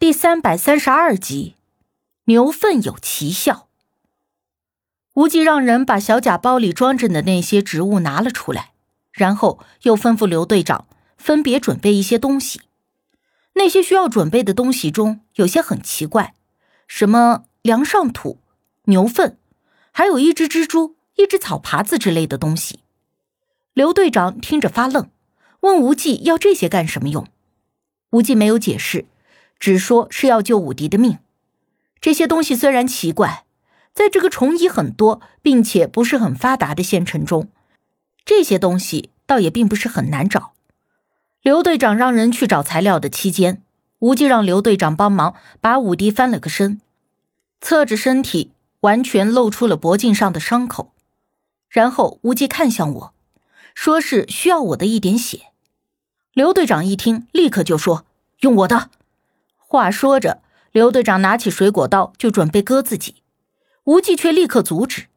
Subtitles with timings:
[0.00, 1.56] 第三百三十二集，
[2.26, 3.66] 牛粪有奇效。
[5.14, 8.70] 无忌让人把小假包里装着的那些植物拿了出来，
[9.10, 12.60] 然后又吩咐刘队长分别准备一些东西。
[13.54, 16.36] 那些需要准备的东西中，有些很奇怪，
[16.86, 18.38] 什么梁上土、
[18.84, 19.36] 牛粪，
[19.90, 22.78] 还有一只蜘蛛、一只草耙子之类的东西。
[23.74, 25.10] 刘队长听着发愣，
[25.62, 27.26] 问无忌要这些干什么用。
[28.10, 29.06] 无忌没有解释。
[29.58, 31.18] 只说是要救武迪的命，
[32.00, 33.44] 这些东西虽然奇怪，
[33.92, 37.48] 在这个虫蚁很多并且不是很发达的县城中，
[38.24, 40.52] 这些东西倒也并不是很难找。
[41.42, 43.62] 刘队长让人去找材料的期间，
[44.00, 46.80] 无忌让刘队长帮忙把武迪翻了个身，
[47.60, 50.92] 侧着身体，完全露出了脖颈上的伤口。
[51.68, 53.14] 然后无忌看向我，
[53.74, 55.48] 说是需要我的一点血。
[56.32, 58.04] 刘队长一听，立刻就说
[58.40, 58.90] ：“用我的。”
[59.70, 60.40] 话说着，
[60.72, 63.16] 刘队长拿起水果刀就准备割自己，
[63.84, 65.08] 无忌却立刻阻止，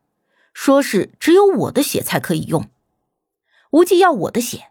[0.53, 2.69] 说是只有我的血才可以用。
[3.69, 4.65] 无忌要我的血，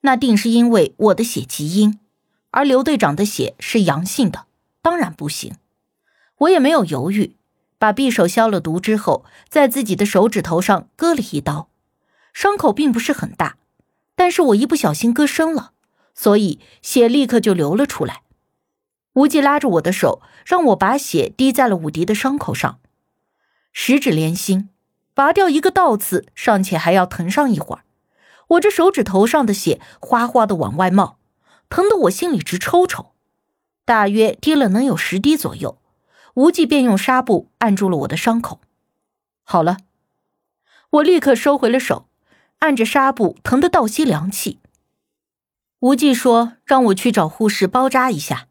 [0.00, 2.00] 那定是因为我的血极阴，
[2.50, 4.46] 而刘队长的血是阳性的，
[4.80, 5.56] 当然不行。
[6.38, 7.36] 我也没有犹豫，
[7.76, 11.68] 把匕首消了毒之后，在自己的手指头上割了一刀，
[12.32, 13.58] 伤口并不是很大，
[14.14, 15.72] 但是我一不小心割深了，
[16.14, 18.22] 所以血立刻就流了出来。
[19.16, 22.80] 无忌拉着我的手，让我把血滴在了武迪的伤口上。
[23.72, 24.68] 十指连心，
[25.14, 27.84] 拔掉一个倒刺，尚且还要疼上一会儿。
[28.48, 31.18] 我这手指头上的血哗哗的往外冒，
[31.70, 33.12] 疼得我心里直抽抽。
[33.86, 35.78] 大约滴了能有十滴左右，
[36.34, 38.60] 无忌便用纱布按住了我的伤口。
[39.42, 39.78] 好了，
[40.90, 42.06] 我立刻收回了手，
[42.58, 44.60] 按着纱布，疼得倒吸凉气。
[45.80, 48.48] 无忌说：“让我去找护士包扎一下。”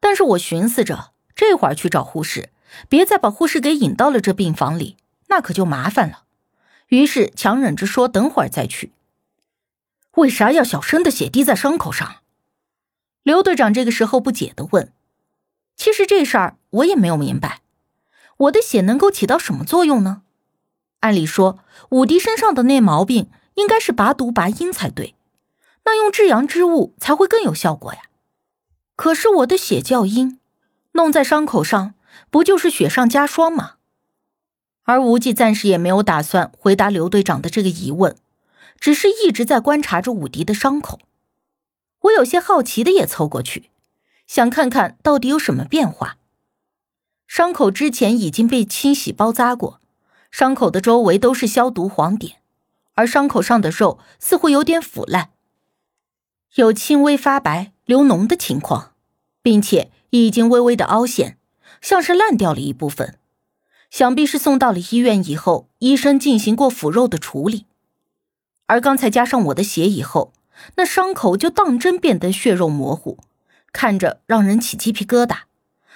[0.00, 2.50] 但是我寻思着，这会儿去找护士，
[2.88, 4.96] 别再把护士给引到了这病房里，
[5.28, 6.24] 那可就麻烦了。
[6.88, 8.92] 于是强忍着说等会儿再去。
[10.16, 12.16] 为啥要小声的血滴在伤口上？
[13.22, 14.92] 刘队长这个时候不解的问。
[15.76, 17.60] 其实这事儿我也没有明白，
[18.36, 20.22] 我的血能够起到什么作用呢？
[21.00, 21.60] 按理说，
[21.90, 25.14] 武迪身上的那毛病应该是拔毒拔阴才对，
[25.84, 28.00] 那用至阳之物才会更有效果呀。
[28.98, 30.40] 可是我的血较阴，
[30.90, 31.94] 弄在伤口上，
[32.30, 33.74] 不就是雪上加霜吗？
[34.82, 38.16] 而无忌暂时也没有打算回答刘队长的这个疑问，
[38.80, 40.98] 只是一直在观察着武迪的伤口。
[42.00, 43.70] 我有些好奇的也凑过去，
[44.26, 46.16] 想看看到底有什么变化。
[47.28, 49.80] 伤口之前已经被清洗包扎过，
[50.32, 52.38] 伤口的周围都是消毒黄点，
[52.94, 55.30] 而伤口上的肉似乎有点腐烂，
[56.56, 57.70] 有轻微发白。
[57.88, 58.92] 流脓的情况，
[59.40, 61.38] 并且已经微微的凹陷，
[61.80, 63.18] 像是烂掉了一部分，
[63.90, 67.64] 想必是送到了医院以后，医生进行过腐肉的处理。
[68.66, 70.34] 而刚才加上我的血以后，
[70.76, 73.16] 那伤口就当真变得血肉模糊，
[73.72, 75.44] 看着让人起鸡皮疙瘩，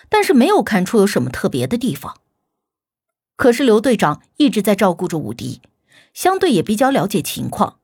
[0.09, 2.17] 但是没有看出有什么特别的地方。
[3.37, 5.61] 可是刘队长一直在照顾着武迪，
[6.15, 7.81] 相对也比较了解情况，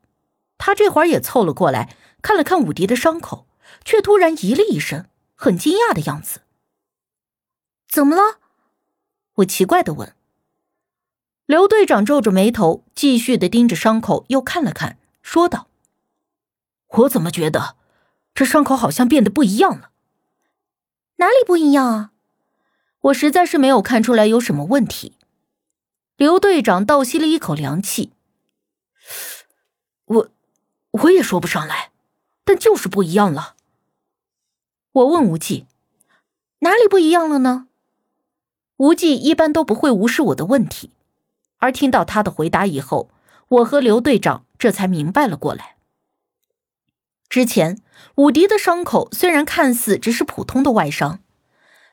[0.57, 3.45] 他这会儿也凑了过来，看了看武迪的伤口。
[3.85, 6.43] 却突然咦了一声，很惊讶的样子。
[7.89, 8.39] 怎么了？
[9.37, 10.15] 我奇怪的问。
[11.47, 15.69] 刘队长皱着眉头，继续的盯着伤口，又看了看，说道
[17.01, 17.77] ：“我怎么觉得
[18.35, 19.91] 这伤口好像变得不一样了？
[21.17, 22.13] 哪里不一样啊？
[23.01, 25.17] 我实在是没有看出来有什么问题。”
[26.19, 28.13] 刘队长倒吸了一口凉气
[30.05, 30.31] ：“我，
[30.91, 31.93] 我也说不上来，
[32.45, 33.55] 但就是不一样了。”
[34.99, 35.67] 我问无忌
[36.61, 37.69] ：“哪里不一样了呢？”
[38.79, 40.91] 无忌一般都不会无视我的问题，
[41.59, 43.09] 而听到他的回答以后，
[43.49, 45.77] 我和刘队长这才明白了过来。
[47.29, 47.81] 之前
[48.17, 51.21] 武迪的伤口虽然看似只是普通的外伤，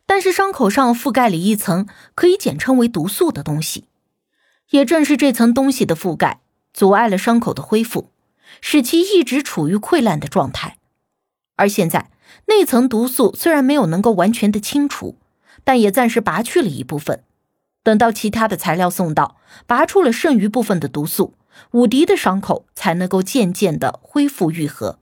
[0.07, 3.85] 但是伤口上覆盖了一层可以简称为毒素的东西，
[4.71, 6.39] 也正是这层东西的覆盖，
[6.73, 8.09] 阻碍了伤口的恢复，
[8.61, 10.79] 使其一直处于溃烂的状态，
[11.55, 12.09] 而现在。
[12.45, 15.17] 那层毒素虽然没有能够完全的清除，
[15.63, 17.23] 但也暂时拔去了一部分。
[17.81, 21.33] 等到其他的材料送到，拔出了剩余部分的毒素，
[21.71, 24.99] 武迪的伤口才能够渐渐的恢复愈合。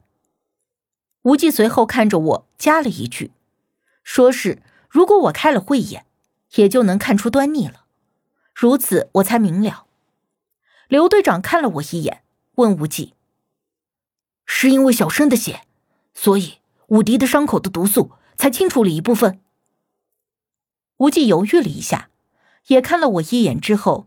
[1.24, 3.31] 无忌随后看着我，加了一句，
[4.03, 6.06] 说是如果我开了慧眼，
[6.56, 7.85] 也就能看出端倪了。
[8.53, 9.85] 如此，我才明了。
[10.89, 12.24] 刘队长看了我一眼，
[12.56, 13.13] 问无忌
[14.45, 15.62] ：“是因为小生的血，
[16.13, 16.57] 所以？”
[16.94, 19.40] 武迪的伤口的毒素才清除了一部分，
[20.98, 22.12] 无忌犹豫了一下，
[22.68, 24.06] 也看了我一眼之后，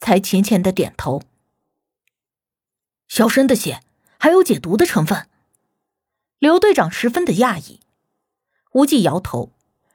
[0.00, 1.22] 才浅浅的点头。
[3.08, 3.80] 小申的血
[4.18, 5.30] 还有解毒的成分。
[6.38, 7.80] 刘队长十分的讶异，
[8.72, 9.52] 无忌摇头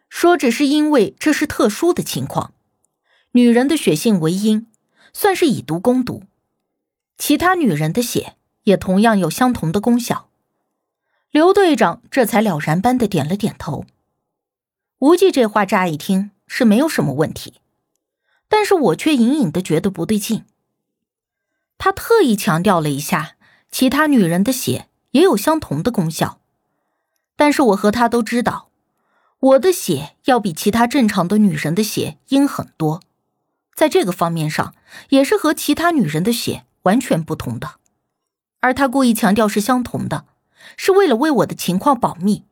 [0.10, 2.56] 说：“只是因为这是特殊的情况，
[3.34, 4.66] 女人的血性为阴，
[5.14, 6.24] 算是以毒攻毒。
[7.20, 10.30] 其他女人的血也同样有相同的功效。”
[11.31, 13.86] 刘队长这才了然般的点了点头。
[15.00, 17.56] 无忌这话乍一听是没有什么问题，
[18.48, 20.45] 但是我却隐隐的觉得不对劲。
[21.78, 23.36] 他特意强调了一下，
[23.72, 24.88] 其他女人的血。
[25.12, 26.39] 也有相同的功效，
[27.36, 28.69] 但是我和他都知道，
[29.39, 33.01] 我的血要比其他正常的女人的血阴很多，
[33.75, 34.74] 在这个方面上
[35.10, 37.72] 也是和其他女人的血完全不同的。
[38.62, 40.24] 而他故意强调是相同的，
[40.78, 42.46] 是为了为我的情况保密，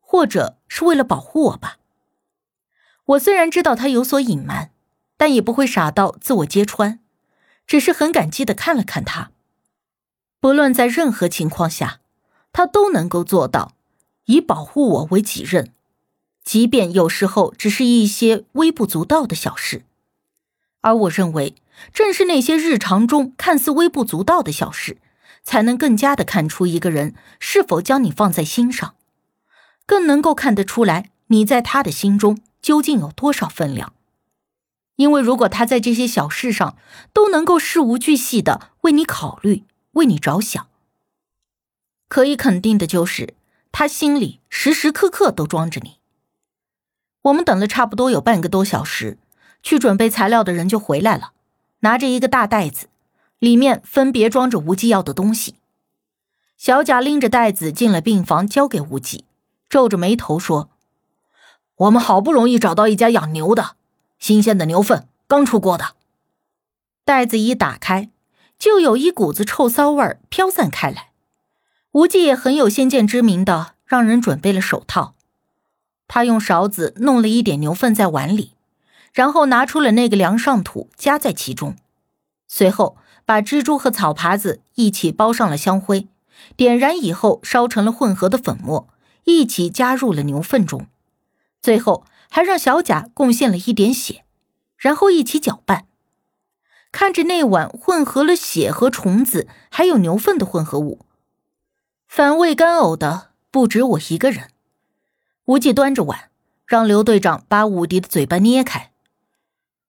[0.00, 1.78] 或者是为了保护我吧。
[3.06, 4.70] 我虽然知道他有所隐瞒，
[5.16, 7.00] 但也不会傻到自我揭穿，
[7.66, 9.30] 只是很感激的看了看他。
[10.40, 12.00] 不论在任何情况下，
[12.52, 13.72] 他都能够做到
[14.26, 15.72] 以保护我为己任，
[16.44, 19.84] 即便有时候只是一些微不足道的小事。
[20.82, 21.54] 而我认为，
[21.92, 24.98] 正是那些日常中看似微不足道的小事，
[25.48, 28.96] 才能更加的看出一个人是否将你放在心上，
[29.86, 33.94] 更能够看得出来你在他的心中究竟有多少分量。
[34.96, 36.76] 因为如果他在这些小事上
[37.14, 39.64] 都能够事无巨细的为你考虑。
[39.92, 40.68] 为你着想，
[42.08, 43.34] 可以肯定的就是，
[43.72, 45.96] 他心里时时刻刻都装着你。
[47.22, 49.18] 我们等了差不多有半个多小时，
[49.62, 51.32] 去准备材料的人就回来了，
[51.80, 52.88] 拿着一个大袋子，
[53.38, 55.56] 里面分别装着无忌要的东西。
[56.56, 59.24] 小贾拎着袋子进了病房，交给无忌，
[59.68, 60.70] 皱着眉头说
[61.76, 63.76] ：“我们好不容易找到一家养牛的，
[64.18, 65.94] 新鲜的牛粪，刚出锅的。”
[67.04, 68.10] 袋子一打开。
[68.58, 71.12] 就有一股子臭骚味儿飘散开来，
[71.92, 75.14] 无忌也很有先见之明的让人准备了手套。
[76.08, 78.54] 他用勺子弄了一点牛粪在碗里，
[79.12, 81.76] 然后拿出了那个梁上土夹在其中，
[82.48, 82.96] 随后
[83.28, 86.08] 把蜘蛛和草耙子一起包上了香灰，
[86.56, 88.88] 点燃以后烧成了混合的粉末，
[89.24, 90.86] 一起加入了牛粪中，
[91.60, 94.24] 最后还让小贾贡献了一点血，
[94.78, 95.84] 然后一起搅拌。
[96.90, 101.04] 看着那碗混合了血和虫子还有牛粪的混合物，
[102.06, 104.48] 反胃干呕的不止我一个人。
[105.44, 106.30] 无忌端着碗，
[106.64, 108.90] 让刘队长把武迪的嘴巴捏开。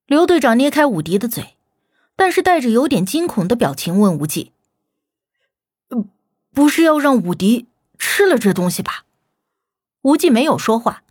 [0.05, 1.55] 刘队长捏开武迪的嘴，
[2.19, 4.51] 但是带着有点惊恐的表情问无忌
[6.53, 7.67] ：“不是要让武迪
[7.97, 9.05] 吃了这东西吧？”
[10.03, 11.03] 无忌没有说话，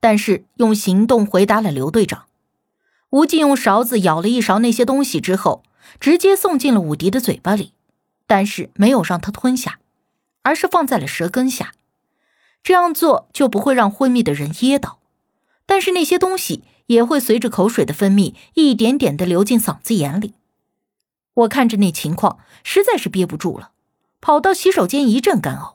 [0.00, 2.28] 但是用行动回答了刘队长。
[3.10, 5.62] 无忌用勺子舀了一勺那些东西之后，
[6.00, 7.74] 直接送进了武迪的嘴巴里，
[8.26, 9.78] 但是没有让他吞下，
[10.40, 11.74] 而是放在了舌根下。
[12.62, 15.00] 这样做就不会让昏迷的人噎到，
[15.66, 20.32] 但是那些东西也会随着口水的分泌，一点点的流进嗓子眼里。
[21.34, 23.72] 我看着那情况，实在是憋不住了，
[24.20, 25.74] 跑到洗手间一阵干呕。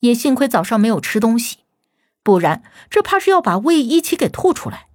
[0.00, 1.58] 也幸亏早上没有吃东西，
[2.22, 4.88] 不然这怕是要把胃一起给吐出来。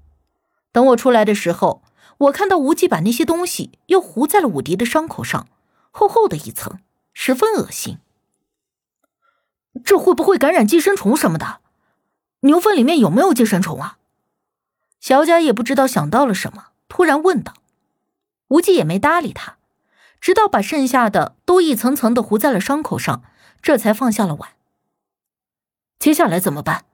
[0.71, 1.83] 等我出来的时候，
[2.17, 5.47] 我看到无忌把那些东西又糊在了武迪的伤口上，
[5.91, 6.79] 厚厚的一层，
[7.13, 7.99] 十分恶心。
[9.83, 11.59] 这会不会感染寄生虫什么的？
[12.41, 13.97] 牛粪里面有没有寄生虫啊？
[14.99, 17.53] 小贾也不知道想到了什么，突然问道。
[18.47, 19.54] 无忌也没搭理他，
[20.25, 23.21] 直到把剩下的都一层层的糊在了伤口上，
[23.61, 24.53] 这才放下了碗。
[25.99, 26.85] 接下来怎么办？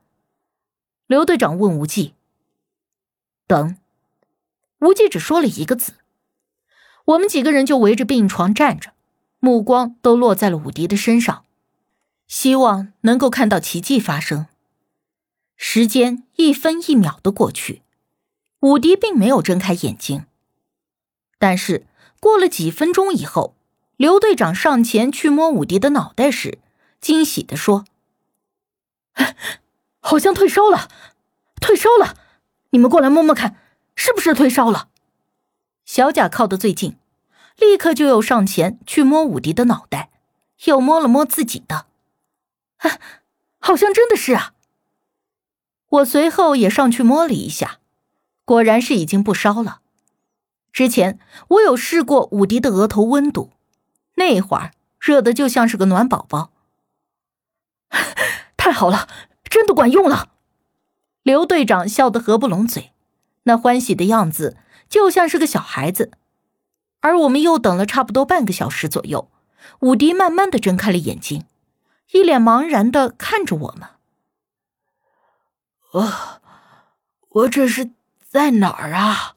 [1.06, 2.12] 刘队长问无忌。
[3.46, 3.78] 等，
[4.80, 5.94] 无忌只说了一个字。
[7.06, 8.92] 我们几个人就围着病床站着，
[9.38, 11.46] 目光都落在了武迪的身上，
[12.28, 14.46] 希望能够看到奇迹发生。
[15.56, 17.80] 时间一分一秒的过去，
[18.60, 20.26] 武迪并没有睁开眼睛。
[21.38, 21.86] 但是
[22.22, 23.56] 过了几分钟以后，
[23.96, 26.60] 刘队长上前去摸武迪的脑袋时，
[27.00, 27.84] 惊喜的说
[29.98, 30.88] ：“好像退烧了，
[31.60, 32.16] 退烧了。”
[32.70, 33.56] 你们过来摸摸看，
[33.96, 34.86] 是不是退烧了？
[35.84, 36.96] 小贾靠得最近，
[37.56, 40.12] 立刻就又上前去摸武迪的脑袋，
[40.66, 41.86] 又摸了摸自己的，
[42.76, 43.00] 啊，
[43.58, 44.54] 好像真的是啊。
[45.88, 47.80] 我随后也上去摸了一下，
[48.44, 49.80] 果然是已经不烧了。
[50.72, 53.50] 之前我有试过武迪的额头温度，
[54.14, 56.50] 那会儿热的就像是个暖宝宝。
[58.56, 59.08] 太好了，
[59.44, 60.30] 真的管用了。
[61.22, 62.92] 刘队长笑得合不拢嘴，
[63.44, 64.56] 那欢喜的样子
[64.88, 66.12] 就像是个小孩子。
[67.00, 69.30] 而我们又等了差不多半个小时左右，
[69.80, 71.44] 武迪慢慢的睁开了眼睛，
[72.12, 73.88] 一脸茫然的看着我们。
[75.92, 76.12] 我，
[77.28, 77.90] 我这是
[78.26, 79.34] 在哪儿啊？